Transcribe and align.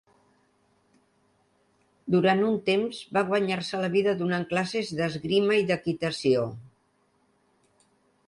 Durant 2.15 2.39
un 2.47 2.55
temps, 2.69 3.01
va 3.17 3.23
guanyar-se 3.27 3.83
la 3.83 3.91
vida 3.97 4.15
donant 4.23 4.47
classes 4.53 4.91
d'esgrima 5.01 5.61
i 5.65 5.67
d'equitació. 5.73 6.47